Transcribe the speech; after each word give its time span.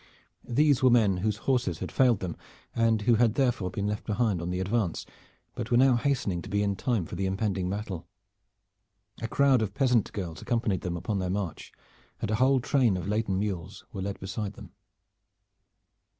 These 0.49 0.81
were 0.81 0.89
men 0.89 1.17
whose 1.17 1.37
horses 1.45 1.77
had 1.77 1.91
failed 1.91 2.21
them 2.21 2.35
and 2.75 3.03
who 3.03 3.13
had 3.17 3.35
therefore 3.35 3.69
been 3.69 3.85
left 3.85 4.03
behind 4.03 4.41
on 4.41 4.49
the 4.49 4.59
advance, 4.59 5.05
but 5.53 5.69
were 5.69 5.77
now 5.77 5.95
hastening 5.95 6.41
to 6.41 6.49
be 6.49 6.63
in 6.63 6.75
time 6.75 7.05
for 7.05 7.13
the 7.15 7.27
impending 7.27 7.69
battle. 7.69 8.07
A 9.21 9.27
crowd 9.27 9.61
of 9.61 9.75
peasant 9.75 10.11
girls 10.11 10.41
accompanied 10.41 10.81
them 10.81 10.97
upon 10.97 11.19
their 11.19 11.29
march, 11.29 11.71
and 12.19 12.31
a 12.31 12.35
whole 12.41 12.59
train 12.59 12.97
of 12.97 13.07
laden 13.07 13.37
mules 13.37 13.85
were 13.93 14.01
led 14.01 14.19
beside 14.19 14.53
them. 14.53 14.71